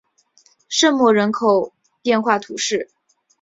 [0.67, 2.89] 圣莫人口变化图示